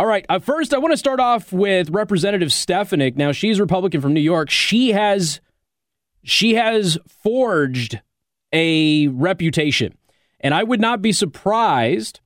[0.00, 0.24] All right.
[0.30, 3.18] Uh, first, I want to start off with Representative Stefanik.
[3.18, 4.48] Now, she's Republican from New York.
[4.48, 5.42] She has
[6.22, 8.00] she has forged
[8.50, 9.98] a reputation,
[10.40, 12.20] and I would not be surprised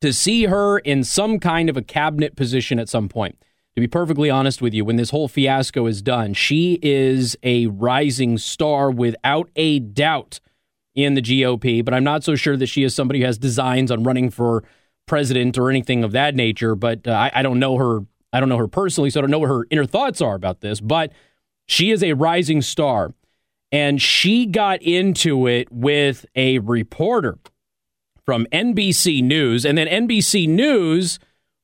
[0.00, 3.36] to see her in some kind of a cabinet position at some point.
[3.74, 7.66] To be perfectly honest with you, when this whole fiasco is done, she is a
[7.66, 10.40] rising star without a doubt
[10.94, 11.84] in the GOP.
[11.84, 14.64] But I'm not so sure that she is somebody who has designs on running for
[15.06, 16.74] president or anything of that nature.
[16.74, 18.00] But uh, I, I don't know her.
[18.32, 20.60] I don't know her personally, so I don't know what her inner thoughts are about
[20.60, 20.80] this.
[20.80, 21.12] But
[21.66, 23.14] she is a rising star,
[23.72, 27.38] and she got into it with a reporter
[28.24, 31.18] from NBC News, and then NBC News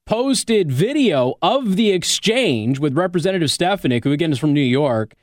[0.07, 5.15] posted video of the exchange with Representative Stefanik, who again is from New York,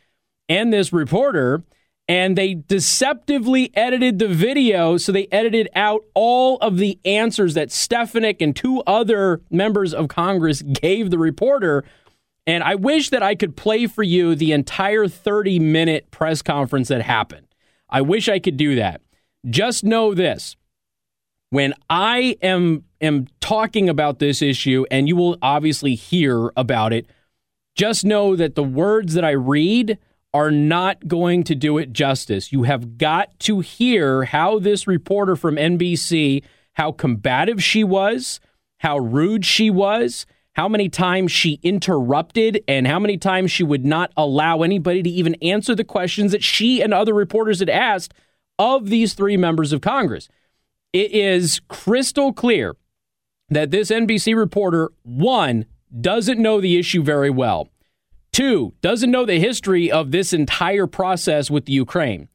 [0.47, 1.63] and this reporter
[2.09, 4.97] and they deceptively edited the video.
[4.97, 10.07] So they edited out all of the answers that Stefanik and two other members of
[10.07, 11.85] Congress gave the reporter.
[12.47, 16.87] And I wish that I could play for you the entire 30 minute press conference
[16.87, 17.45] that happened.
[17.91, 19.01] I wish I could do that.
[19.47, 20.57] Just know this
[21.51, 27.05] when I am, am talking about this issue, and you will obviously hear about it,
[27.75, 29.99] just know that the words that I read
[30.33, 32.51] are not going to do it justice.
[32.51, 38.39] You have got to hear how this reporter from NBC, how combative she was,
[38.79, 43.85] how rude she was, how many times she interrupted, and how many times she would
[43.85, 48.13] not allow anybody to even answer the questions that she and other reporters had asked
[48.59, 50.27] of these three members of Congress.
[50.91, 52.75] It is crystal clear
[53.49, 55.65] that this NBC reporter, one,
[56.01, 57.69] doesn't know the issue very well.
[58.31, 62.29] Two, doesn't know the history of this entire process with the Ukraine.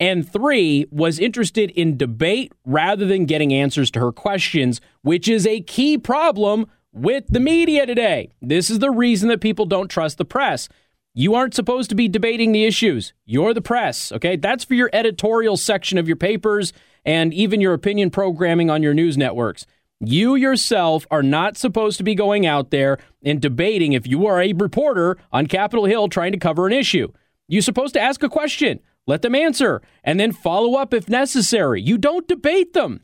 [0.00, 5.46] And three, was interested in debate rather than getting answers to her questions, which is
[5.46, 8.30] a key problem with the media today.
[8.40, 10.68] This is the reason that people don't trust the press.
[11.14, 13.12] You aren't supposed to be debating the issues.
[13.24, 14.36] You're the press, okay?
[14.36, 16.72] That's for your editorial section of your papers
[17.04, 19.66] and even your opinion programming on your news networks.
[20.00, 24.40] You yourself are not supposed to be going out there and debating if you are
[24.40, 27.12] a reporter on Capitol Hill trying to cover an issue.
[27.48, 28.78] You're supposed to ask a question,
[29.08, 31.82] let them answer, and then follow up if necessary.
[31.82, 33.00] You don't debate them.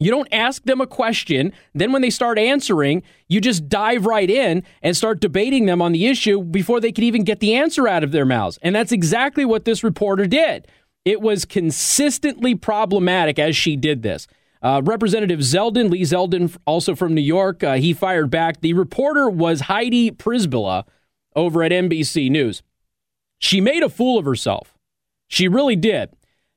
[0.00, 1.52] You don't ask them a question.
[1.72, 5.92] Then, when they start answering, you just dive right in and start debating them on
[5.92, 8.58] the issue before they can even get the answer out of their mouths.
[8.60, 10.66] And that's exactly what this reporter did.
[11.04, 14.26] It was consistently problematic as she did this.
[14.64, 18.62] Uh, Representative Zeldin, Lee Zeldin, also from New York, uh, he fired back.
[18.62, 20.84] The reporter was Heidi Przybyla
[21.36, 22.62] over at NBC News.
[23.38, 24.74] She made a fool of herself.
[25.28, 26.08] She really did.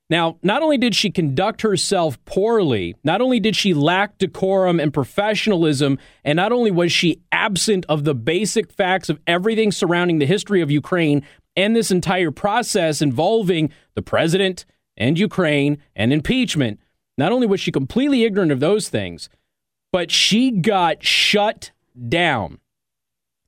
[0.10, 4.94] Now, not only did she conduct herself poorly, not only did she lack decorum and
[4.94, 10.26] professionalism, and not only was she absent of the basic facts of everything surrounding the
[10.26, 11.24] history of Ukraine
[11.58, 14.64] and this entire process involving the president
[14.96, 16.80] and Ukraine and impeachment,
[17.18, 19.30] not only was she completely ignorant of those things,
[19.92, 21.72] but she got shut
[22.08, 22.60] down.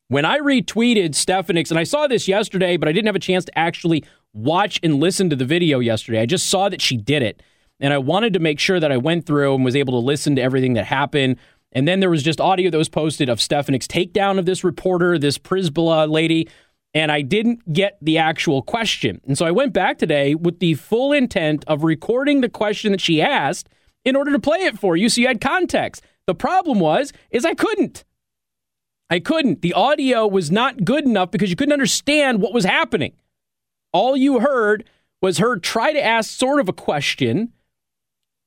[0.07, 3.46] When I retweeted Stefanik's, and I saw this yesterday, but I didn't have a chance
[3.46, 4.03] to actually
[4.34, 6.19] watch and listen to the video yesterday.
[6.19, 7.41] I just saw that she did it.
[7.80, 10.36] And I wanted to make sure that I went through and was able to listen
[10.36, 11.38] to everything that happened.
[11.72, 15.18] And then there was just audio that was posted of Stefanik's takedown of this reporter,
[15.18, 16.50] this Przybyla lady,
[16.94, 19.22] and I didn't get the actual question.
[19.27, 23.01] And so I went back today with the full intent of recording the question that
[23.01, 23.69] she asked
[24.03, 26.03] in order to play it for you so you had context.
[26.25, 28.03] The problem was is I couldn't.
[29.09, 29.61] I couldn't.
[29.61, 33.13] The audio was not good enough because you couldn't understand what was happening.
[33.91, 34.85] All you heard
[35.21, 37.53] was her try to ask sort of a question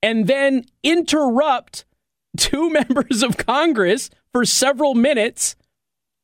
[0.02, 1.84] and then interrupt
[2.36, 5.56] two members of Congress for several minutes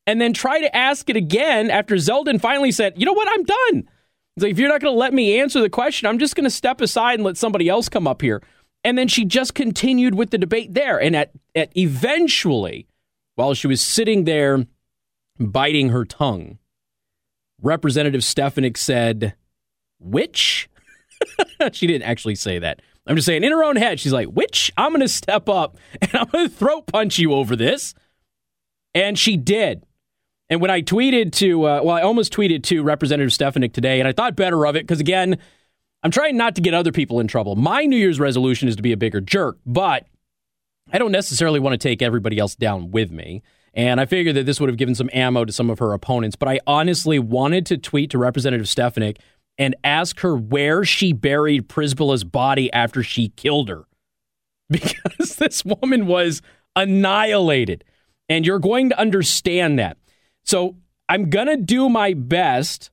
[0.09, 3.43] and then try to ask it again after Zeldin finally said, you know what, I'm
[3.43, 3.87] done.
[4.33, 6.45] He's like, if you're not going to let me answer the question, I'm just going
[6.45, 8.41] to step aside and let somebody else come up here.
[8.83, 10.99] And then she just continued with the debate there.
[10.99, 12.87] And at, at eventually,
[13.35, 14.65] while she was sitting there
[15.39, 16.57] biting her tongue,
[17.61, 19.35] Representative Stefanik said,
[19.99, 20.71] which?
[21.71, 22.81] she didn't actually say that.
[23.05, 24.71] I'm just saying in her own head, she's like, which?
[24.75, 27.93] I'm going to step up and I'm going to throat punch you over this.
[28.95, 29.85] And she did.
[30.49, 34.07] And when I tweeted to, uh, well, I almost tweeted to Representative Stefanik today, and
[34.07, 35.37] I thought better of it because, again,
[36.01, 37.55] I'm trying not to get other people in trouble.
[37.55, 40.07] My New Year's resolution is to be a bigger jerk, but
[40.91, 43.43] I don't necessarily want to take everybody else down with me.
[43.73, 46.35] And I figured that this would have given some ammo to some of her opponents.
[46.35, 49.19] But I honestly wanted to tweet to Representative Stefanik
[49.57, 53.85] and ask her where she buried Przybyla's body after she killed her.
[54.71, 56.43] Because this woman was
[56.75, 57.83] annihilated.
[58.27, 59.97] And you're going to understand that.
[60.49, 62.89] So I'm going to do my best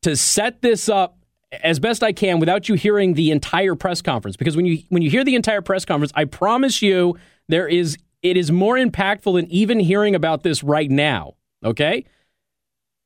[0.00, 1.18] to set this up
[1.52, 5.02] as best I can without you hearing the entire press conference because when you when
[5.02, 7.18] you hear the entire press conference, I promise you
[7.50, 12.06] there is it is more impactful than even hearing about this right now, okay?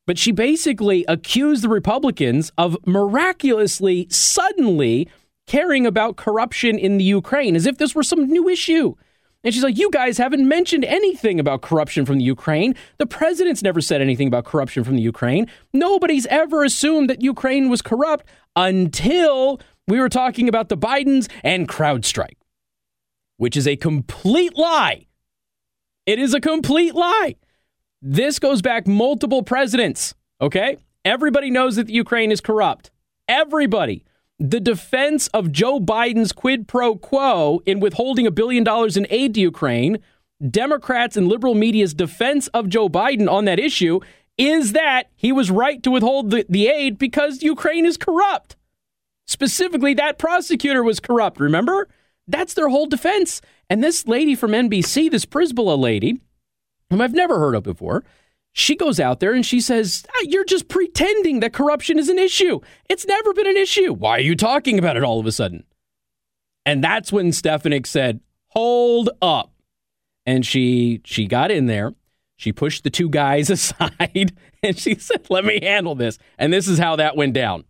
[0.07, 5.09] But she basically accused the Republicans of miraculously suddenly
[5.49, 8.95] caring about corruption in the Ukraine as if this were some new issue.
[9.43, 12.75] And she's like, You guys haven't mentioned anything about corruption from the Ukraine.
[12.99, 15.47] The president's never said anything about corruption from the Ukraine.
[15.73, 18.27] Nobody's ever assumed that Ukraine was corrupt
[18.57, 22.37] until we were talking about the Bidens and CrowdStrike,
[23.37, 25.07] which is a complete lie.
[26.07, 27.37] It is a complete lie.
[28.03, 30.79] This goes back multiple presidents, okay?
[31.05, 32.91] Everybody knows that the Ukraine is corrupt.
[33.29, 34.05] Everybody
[34.41, 39.35] the defense of Joe Biden's quid pro quo in withholding a billion dollars in aid
[39.35, 39.99] to Ukraine,
[40.51, 44.01] Democrats and liberal media's defense of Joe Biden on that issue
[44.39, 48.57] is that he was right to withhold the, the aid because Ukraine is corrupt.
[49.27, 51.89] Specifically, that prosecutor was corrupt, remember?
[52.27, 53.43] That's their whole defense.
[53.69, 56.19] And this lady from NBC, this Przybyla lady,
[56.89, 58.03] whom I've never heard of before,
[58.53, 62.19] she goes out there and she says, ah, You're just pretending that corruption is an
[62.19, 62.61] issue.
[62.89, 63.93] It's never been an issue.
[63.93, 65.65] Why are you talking about it all of a sudden?
[66.67, 69.53] And that's when Stefanik said, Hold up.
[70.27, 71.95] And she she got in there.
[72.37, 76.19] She pushed the two guys aside and she said, Let me handle this.
[76.39, 77.65] And this is how that went down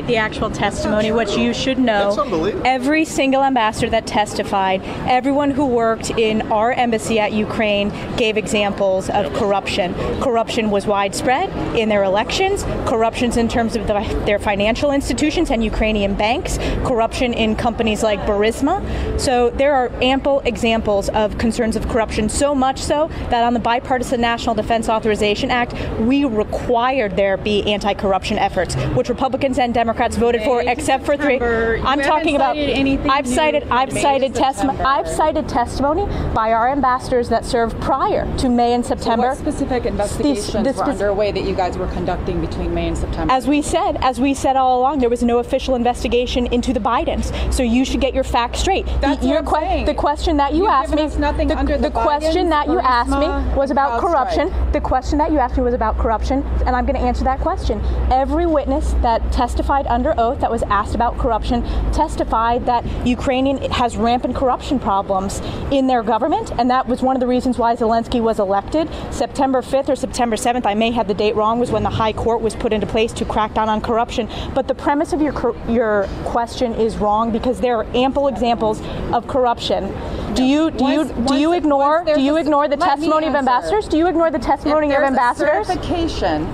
[0.00, 2.62] the actual testimony, which you should know.
[2.64, 9.10] Every single ambassador that testified, everyone who worked in our embassy at Ukraine gave examples
[9.10, 9.94] of corruption.
[10.20, 13.94] Corruption was widespread in their elections, corruptions in terms of the,
[14.24, 18.82] their financial institutions and Ukrainian banks, corruption in companies like Burisma.
[19.20, 23.60] So there are ample examples of concerns of corruption, so much so that on the
[23.60, 29.74] Bipartisan National Defense Authorization Act, we required there be anti corruption efforts, which Republicans and
[29.74, 29.81] Democrats
[30.16, 31.40] voted for, except for three.
[31.40, 32.56] I'm talking about.
[32.56, 33.64] I've cited.
[33.70, 34.80] I've cited testimony.
[34.80, 39.34] I've cited testimony by our ambassadors that served prior to May and September.
[39.34, 42.88] So what specific investigations the, the were underway that you guys were conducting between May
[42.88, 43.32] and September?
[43.32, 46.80] As we said, as we said all along, there was no official investigation into the
[46.80, 47.32] Bidens.
[47.52, 48.86] So you should get your facts straight.
[49.00, 49.86] That's I'm saying.
[49.86, 51.06] the question that you You've asked me.
[51.18, 54.52] Nothing the, under the, the question that you asked me was about corruption.
[54.72, 57.40] The question that you asked me was about corruption, and I'm going to answer that
[57.40, 57.80] question.
[58.10, 61.62] Every witness that testified testified under oath that was asked about corruption
[61.92, 67.20] testified that Ukrainian has rampant corruption problems in their government, and that was one of
[67.20, 68.88] the reasons why Zelensky was elected.
[69.12, 72.12] September 5th or September 7th, I may have the date wrong, was when the High
[72.12, 74.28] Court was put into place to crack down on corruption.
[74.52, 75.34] But the premise of your
[75.68, 78.80] your question is wrong because there are ample examples
[79.12, 79.94] of corruption.
[80.34, 83.86] Do you do you do you ignore do you ignore the testimony of ambassadors?
[83.86, 85.68] Do you ignore the testimony of ambassadors?
[85.68, 86.46] certification,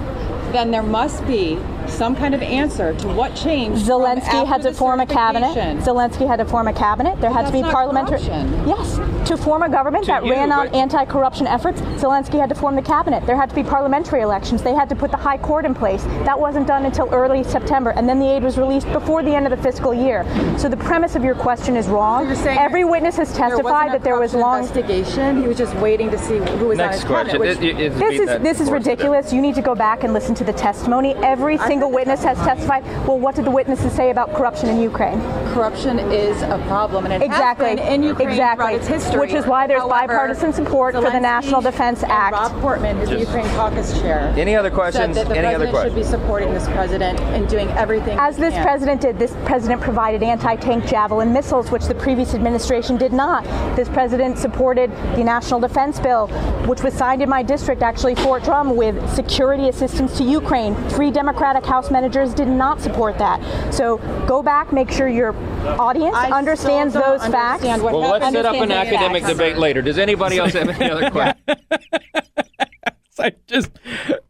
[0.52, 3.86] then there must be some kind of answer to what changed.
[3.86, 5.56] Zelensky had to form a cabinet.
[5.82, 7.20] Zelensky had to form a cabinet.
[7.20, 8.18] There had to be parliamentary.
[8.18, 8.68] Corruption.
[8.68, 8.98] Yes,
[9.28, 12.74] to form a government to that you, ran on anti-corruption efforts, Zelensky had to form
[12.74, 13.24] the cabinet.
[13.26, 14.62] There had to be parliamentary elections.
[14.62, 16.02] They had to put the high court in place.
[16.24, 19.46] That wasn't done until early September, and then the aid was released before the end
[19.46, 20.24] of the fiscal year.
[20.58, 22.34] So the premise of your question is wrong.
[22.34, 25.42] So Every witness has testified that there was long investigation.
[25.42, 27.42] He was just waiting to see who was Next on his question.
[27.42, 29.32] Cabinet, which, this is this is ridiculous.
[29.32, 31.14] You need to go back and listen to the testimony.
[31.16, 32.84] Every single witness has testified.
[33.06, 35.18] Well, what did the witnesses say about corruption in Ukraine?
[35.58, 37.70] Corruption is a problem, and it exactly.
[37.70, 38.66] has been in Ukraine exactly.
[38.66, 39.18] throughout its history.
[39.18, 42.32] Which is why there's However, bipartisan support Zelensky for the National Defense Act.
[42.32, 45.16] Rob Portman, who's the Ukraine caucus chair, any other questions?
[45.16, 46.06] Said that the any president other questions?
[46.06, 48.16] should be supporting this president and doing everything.
[48.20, 48.62] As this can.
[48.62, 53.42] president did, this president provided anti-tank javelin missiles, which the previous administration did not.
[53.74, 56.28] This president supported the National Defense Bill,
[56.68, 60.76] which was signed in my district, actually Fort Drum, with security assistance to Ukraine.
[60.90, 63.42] Three Democratic House managers did not support that.
[63.74, 63.96] So
[64.28, 65.34] go back, make sure your
[65.78, 67.64] audience I understands those facts.
[67.64, 69.32] well, let's set up an academic facts.
[69.34, 69.82] debate later.
[69.82, 71.58] Does anybody else have any other questions?
[73.20, 73.70] I just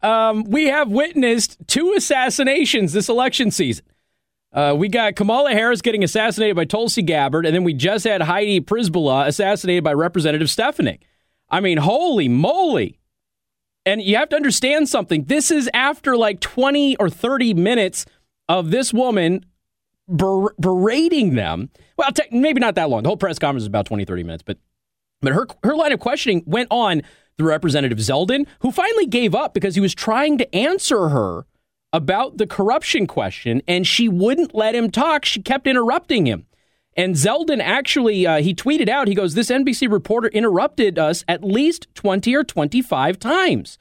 [0.01, 3.85] um, we have witnessed two assassinations this election season.
[4.51, 8.23] Uh, we got Kamala Harris getting assassinated by Tulsi Gabbard, and then we just had
[8.23, 11.05] Heidi Przybyla assassinated by Representative Stefanik.
[11.49, 12.99] I mean, holy moly!
[13.85, 15.25] And you have to understand something.
[15.25, 18.07] This is after like 20 or 30 minutes
[18.47, 19.45] of this woman
[20.09, 21.69] ber- berating them.
[21.97, 23.03] Well, te- maybe not that long.
[23.03, 24.57] The whole press conference is about 20, 30 minutes, but
[25.21, 27.01] but her her line of questioning went on
[27.37, 31.45] through Representative Zeldin, who finally gave up because he was trying to answer her
[31.91, 35.25] about the corruption question and she wouldn't let him talk.
[35.25, 36.45] She kept interrupting him.
[36.95, 41.43] And Zeldin actually, uh, he tweeted out, he goes, This NBC reporter interrupted us at
[41.43, 43.77] least 20 or 25 times.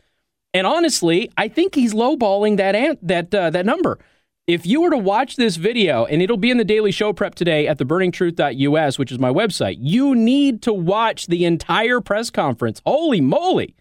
[0.54, 3.98] And honestly, I think he's lowballing that, ant- that, uh, that number.
[4.48, 7.34] If you were to watch this video, and it'll be in the Daily Show Prep
[7.34, 12.80] today at theburningtruth.us, which is my website, you need to watch the entire press conference.
[12.86, 13.76] Holy moly.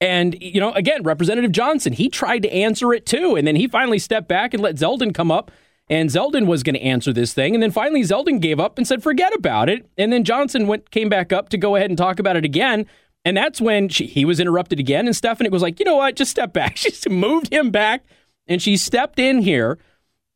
[0.00, 3.36] And, you know, again, Representative Johnson, he tried to answer it too.
[3.36, 5.50] And then he finally stepped back and let Zeldin come up.
[5.90, 7.52] And Zeldin was going to answer this thing.
[7.52, 9.86] And then finally, Zeldin gave up and said, forget about it.
[9.98, 12.86] And then Johnson went, came back up to go ahead and talk about it again.
[13.26, 15.04] And that's when she, he was interrupted again.
[15.04, 16.16] And Stefanik was like, you know what?
[16.16, 16.76] Just step back.
[16.78, 18.04] She moved him back.
[18.46, 19.78] And she stepped in here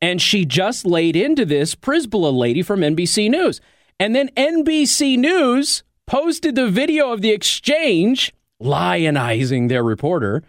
[0.01, 3.61] and she just laid into this Przybyla lady from NBC News.
[3.99, 10.43] And then NBC News posted the video of the exchange lionizing their reporter,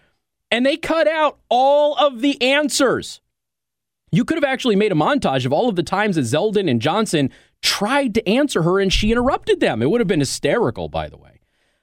[0.52, 3.22] and they cut out all of the answers.
[4.12, 6.82] You could have actually made a montage of all of the times that Zeldin and
[6.82, 7.30] Johnson
[7.62, 9.82] tried to answer her and she interrupted them.
[9.82, 11.42] It would have been hysterical, by the way.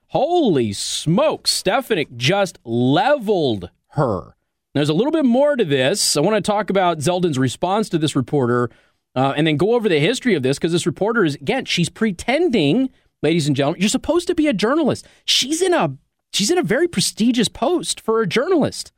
[0.09, 4.36] Holy smoke, Stefanik just leveled her.
[4.77, 6.17] There's a little bit more to this.
[6.17, 8.71] I want to talk about Zeldin's response to this reporter
[9.15, 11.89] uh, and then go over the history of this because this reporter is, again, she's
[11.89, 12.91] pretending,
[13.23, 15.07] ladies and gentlemen, you're supposed to be a journalist.
[15.25, 15.97] She's in a
[16.37, 18.93] She's in a very prestigious post for a journalist.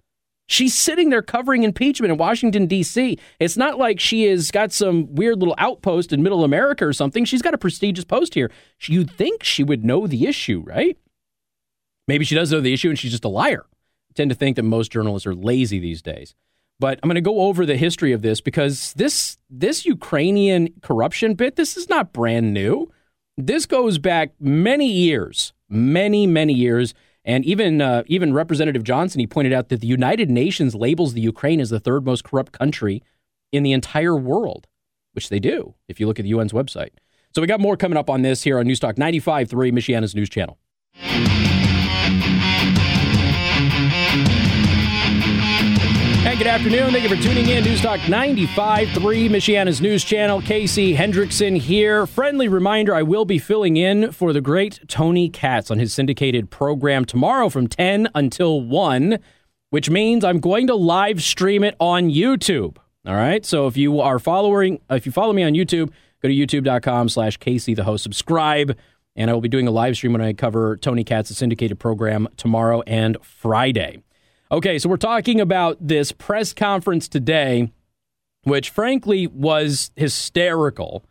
[0.48, 3.16] She's sitting there covering impeachment in Washington, D.C.
[3.38, 7.24] It's not like she has got some weird little outpost in middle America or something.
[7.24, 8.50] She's got a prestigious post here.
[8.80, 10.98] You'd think she would know the issue, right?
[12.08, 13.66] Maybe she does know the issue and she's just a liar.
[14.18, 16.34] Tend to think that most journalists are lazy these days.
[16.80, 21.34] But I'm going to go over the history of this because this this Ukrainian corruption
[21.34, 22.90] bit, this is not brand new.
[23.36, 26.94] This goes back many years, many, many years.
[27.24, 31.20] And even uh, even Representative Johnson, he pointed out that the United Nations labels the
[31.20, 33.04] Ukraine as the third most corrupt country
[33.52, 34.66] in the entire world,
[35.12, 36.90] which they do if you look at the UN's website.
[37.36, 40.58] So we got more coming up on this here on Newstalk 95.3, Michiana's news channel.
[46.28, 46.92] Hey, good afternoon.
[46.92, 47.64] Thank you for tuning in.
[47.64, 50.42] News Newstalk 95.3, Michiana's news channel.
[50.42, 52.06] Casey Hendrickson here.
[52.06, 56.50] Friendly reminder I will be filling in for the great Tony Katz on his syndicated
[56.50, 59.18] program tomorrow from 10 until 1,
[59.70, 62.76] which means I'm going to live stream it on YouTube.
[63.06, 63.46] All right.
[63.46, 67.38] So if you are following, if you follow me on YouTube, go to youtube.com slash
[67.38, 68.02] Casey the host.
[68.02, 68.76] Subscribe.
[69.16, 72.28] And I will be doing a live stream when I cover Tony Katz's syndicated program
[72.36, 74.02] tomorrow and Friday.
[74.50, 77.70] Okay, so we're talking about this press conference today,
[78.44, 81.04] which frankly was hysterical.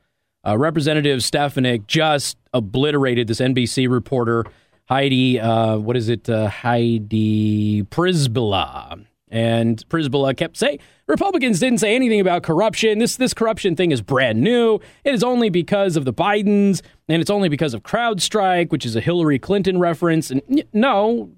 [0.46, 4.44] Uh, Representative Stefanik just obliterated this NBC reporter,
[4.86, 9.06] Heidi, uh, what is it, uh, Heidi Przybyla.
[9.29, 12.98] And Przybyla kept saying Republicans didn't say anything about corruption.
[12.98, 14.79] This this corruption thing is brand new.
[15.03, 18.96] It is only because of the Bidens, and it's only because of CrowdStrike, which is
[18.96, 20.32] a Hillary Clinton reference.
[20.32, 20.41] And
[20.72, 21.29] no,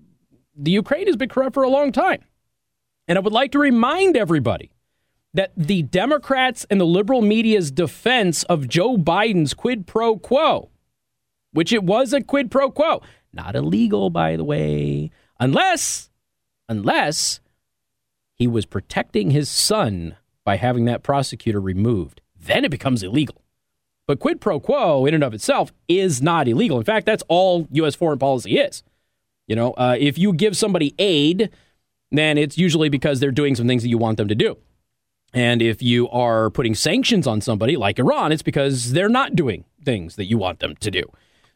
[0.59, 2.23] the Ukraine has been corrupt for a long time.
[3.07, 4.71] And I would like to remind everybody
[5.33, 10.69] that the Democrats and the liberal media's defense of Joe Biden's quid pro quo,
[11.51, 13.01] which it was a quid pro quo,
[13.31, 16.09] not illegal, by the way, unless,
[16.67, 17.39] unless
[18.33, 22.21] he was protecting his son by having that prosecutor removed.
[22.39, 23.43] Then it becomes illegal.
[24.07, 26.79] But quid pro quo, in and of itself, is not illegal.
[26.79, 27.93] In fact, that's all U.S.
[27.93, 28.81] foreign policy is.
[29.49, 31.49] You know, uh, if you give somebody aid,
[32.11, 34.57] then it's usually because they're doing some things that you want them to do.
[35.33, 39.65] And if you are putting sanctions on somebody like Iran, it's because they're not doing
[39.83, 41.03] things that you want them to do.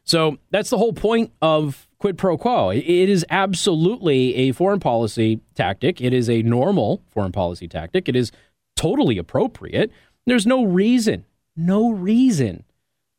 [0.02, 2.70] So that's the whole point of quid pro quo.
[2.70, 6.00] It is absolutely a foreign policy tactic.
[6.00, 8.08] It is a normal foreign policy tactic.
[8.08, 8.32] It is
[8.76, 9.90] totally appropriate.
[10.26, 11.24] There's no reason,
[11.56, 12.64] no reason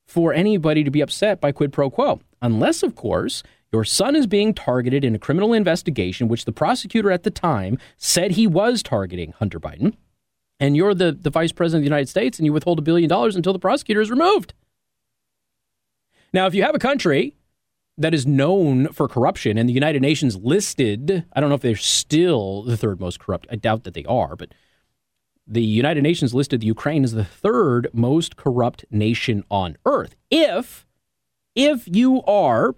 [0.06, 3.42] for anybody to be upset by quid pro quo, unless, of course,
[3.76, 7.78] your son is being targeted in a criminal investigation, which the prosecutor at the time
[7.98, 9.98] said he was targeting Hunter Biden.
[10.62, 13.10] And you're the, the vice president of the United States and you withhold a billion
[13.10, 14.54] dollars until the prosecutor is removed.
[16.32, 17.36] Now, if you have a country
[17.98, 21.76] that is known for corruption and the United Nations listed, I don't know if they're
[21.76, 23.46] still the third most corrupt.
[23.52, 24.54] I doubt that they are, but
[25.46, 30.16] the United Nations listed the Ukraine as the third most corrupt nation on earth.
[30.32, 30.86] If
[31.56, 32.76] if you are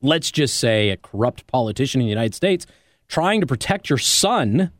[0.00, 2.66] let's just say, a corrupt politician in the United States
[3.08, 4.70] trying to protect your son,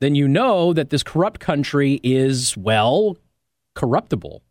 [0.00, 3.16] then you know that this corrupt country is, well,
[3.74, 4.42] corruptible.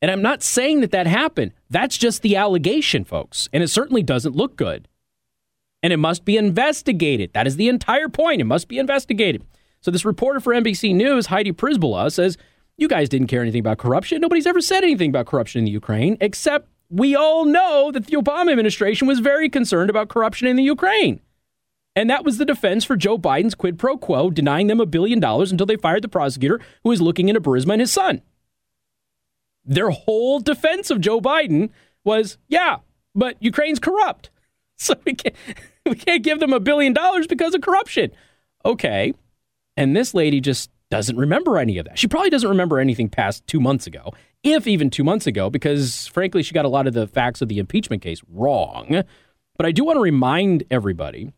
[0.00, 1.52] And I'm not saying that that happened.
[1.70, 3.48] That's just the allegation, folks.
[3.52, 4.88] And it certainly doesn't look good.
[5.80, 7.32] And it must be investigated.
[7.32, 8.40] That is the entire point.
[8.40, 9.44] It must be investigated.
[9.80, 12.36] So, this reporter for NBC News, Heidi Przybyla, says
[12.76, 14.20] you guys didn't care anything about corruption.
[14.20, 18.18] Nobody's ever said anything about corruption in the Ukraine, except we all know that the
[18.18, 21.20] Obama administration was very concerned about corruption in the Ukraine.
[21.96, 25.18] And that was the defense for Joe Biden's quid pro quo, denying them a billion
[25.18, 28.20] dollars until they fired the prosecutor who was looking into Burisma and his son.
[29.64, 31.70] Their whole defense of Joe Biden
[32.04, 32.78] was, yeah,
[33.14, 34.28] but Ukraine's corrupt.
[34.78, 35.36] So we can't,
[35.86, 38.10] we can't give them a billion dollars because of corruption.
[38.64, 39.14] Okay.
[39.76, 42.00] And this lady just doesn't remember any of that.
[42.00, 46.06] She probably doesn't remember anything past two months ago, if even two months ago, because
[46.08, 49.04] frankly, she got a lot of the facts of the impeachment case wrong.
[49.56, 51.32] But I do want to remind everybody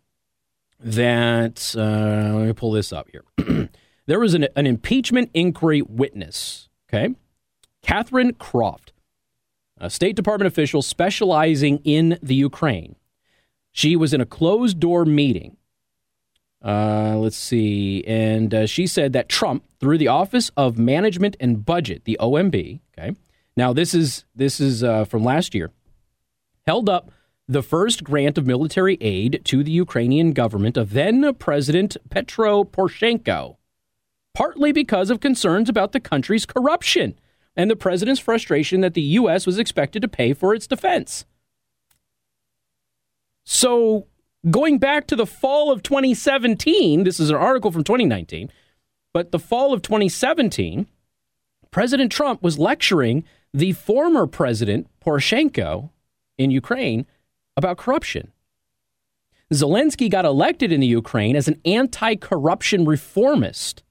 [0.80, 3.24] that, uh, let me pull this up here.
[4.06, 7.14] there was an, an impeachment inquiry witness, okay?
[7.82, 8.92] Catherine Croft,
[9.78, 12.96] a State Department official specializing in the Ukraine.
[13.72, 15.56] She was in a closed door meeting.
[16.64, 18.02] Uh, let's see.
[18.06, 22.80] And uh, she said that Trump, through the Office of Management and Budget, the OMB,
[22.96, 23.14] okay.
[23.56, 25.70] Now this is this is uh, from last year,
[26.66, 27.10] held up
[27.46, 33.56] the first grant of military aid to the Ukrainian government of then President Petro Poroshenko,
[34.32, 37.18] partly because of concerns about the country's corruption
[37.54, 39.46] and the president's frustration that the U.S.
[39.46, 41.26] was expected to pay for its defense.
[43.44, 44.06] So,
[44.50, 48.50] going back to the fall of 2017, this is an article from 2019,
[49.12, 50.86] but the fall of 2017,
[51.70, 55.90] President Trump was lecturing the former president, Poroshenko,
[56.36, 57.06] in Ukraine
[57.56, 58.32] about corruption.
[59.52, 63.82] Zelensky got elected in the Ukraine as an anti corruption reformist.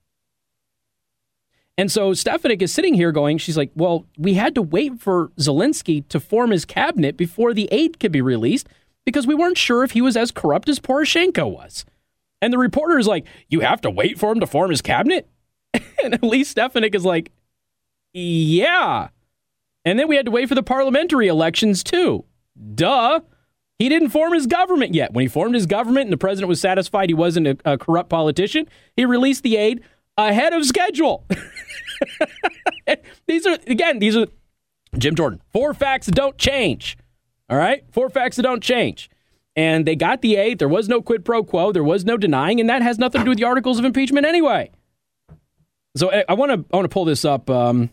[1.78, 5.30] And so Stefanik is sitting here going, she's like, well, we had to wait for
[5.40, 8.68] Zelensky to form his cabinet before the aid could be released
[9.06, 11.86] because we weren't sure if he was as corrupt as Poroshenko was.
[12.42, 15.30] And the reporter is like, you have to wait for him to form his cabinet?
[16.04, 17.32] and at least Stefanik is like,
[18.14, 19.10] yeah.
[19.86, 22.26] And then we had to wait for the parliamentary elections too.
[22.76, 23.22] Duh.
[23.80, 25.14] He didn't form his government yet.
[25.14, 28.10] When he formed his government and the president was satisfied he wasn't a, a corrupt
[28.10, 29.82] politician, he released the aid
[30.18, 31.26] ahead of schedule.
[33.26, 34.28] these are, again, these are
[34.98, 35.42] Jim Jordan.
[35.52, 36.98] Four facts don't change.
[37.50, 37.84] All right?
[37.92, 39.10] Four facts that don't change.
[39.56, 40.60] And they got the eight.
[40.60, 41.72] There was no quid pro quo.
[41.72, 44.26] There was no denying, and that has nothing to do with the articles of impeachment
[44.26, 44.72] anyway.
[45.96, 47.50] So I want to I want to pull this up.
[47.50, 47.92] Um,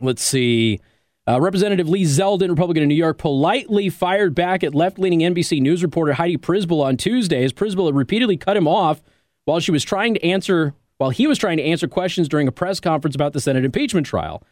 [0.00, 0.80] let's see.
[1.28, 5.82] Uh, Representative Lee Zeldin, Republican of New York, politely fired back at left-leaning NBC News
[5.82, 9.02] reporter Heidi Przybyl on Tuesday as Przybyl had repeatedly cut him off
[9.44, 12.52] while she was trying to answer while he was trying to answer questions during a
[12.52, 14.42] press conference about the Senate impeachment trial.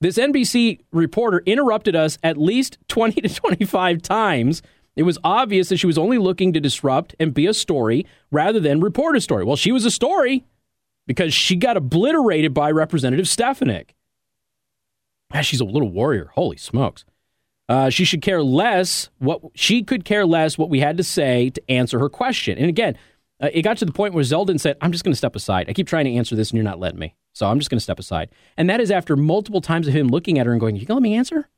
[0.00, 4.62] This NBC reporter interrupted us at least 20 to 25 times.
[4.94, 8.60] It was obvious that she was only looking to disrupt and be a story rather
[8.60, 9.44] than report a story.
[9.44, 10.44] Well, she was a story
[11.06, 13.94] because she got obliterated by Representative Stefanik.
[15.32, 16.30] Ah, she's a little warrior.
[16.34, 17.04] Holy smokes.
[17.68, 21.50] Uh, she should care less what she could care less what we had to say
[21.50, 22.56] to answer her question.
[22.58, 22.96] And again,
[23.40, 25.68] uh, it got to the point where Zeldin said, I'm just going to step aside.
[25.68, 27.14] I keep trying to answer this and you're not letting me.
[27.36, 28.30] So I'm just going to step aside.
[28.56, 30.86] And that is after multiple times of him looking at her and going, You going
[30.86, 31.50] to let me answer?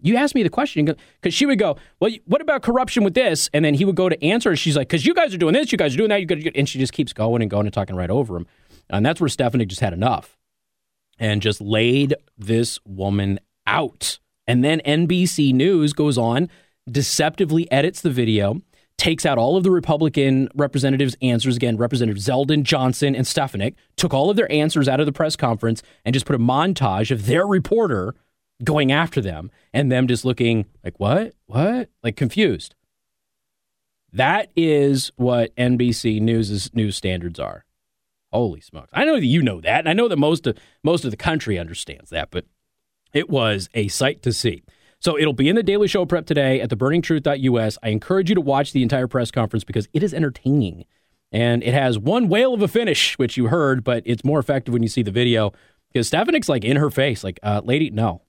[0.00, 0.84] You asked me the question.
[0.84, 3.50] Because she would go, Well, what about corruption with this?
[3.52, 4.50] And then he would go to answer.
[4.50, 6.20] And she's like, Because you guys are doing this, you guys are doing that.
[6.20, 8.46] You guys, and she just keeps going and going and talking right over him.
[8.88, 10.38] And that's where Stefanik just had enough
[11.18, 14.20] and just laid this woman out.
[14.46, 16.48] And then NBC News goes on,
[16.88, 18.62] deceptively edits the video
[18.98, 21.56] takes out all of the Republican representatives' answers.
[21.56, 25.36] Again, Representative Zeldin, Johnson, and Stefanik took all of their answers out of the press
[25.36, 28.14] conference and just put a montage of their reporter
[28.64, 31.34] going after them and them just looking like, what?
[31.46, 31.90] What?
[32.02, 32.74] Like confused.
[34.12, 37.64] That is what NBC News's news standards are.
[38.32, 38.90] Holy smokes.
[38.92, 39.80] I know that you know that.
[39.80, 42.46] And I know that most of most of the country understands that, but
[43.12, 44.62] it was a sight to see.
[45.00, 47.78] So it'll be in the Daily Show prep today at theburningtruth.us.
[47.82, 50.84] I encourage you to watch the entire press conference because it is entertaining.
[51.32, 54.72] And it has one whale of a finish, which you heard, but it's more effective
[54.72, 55.52] when you see the video
[55.92, 58.22] because Stefanik's like in her face, like, uh, lady, no,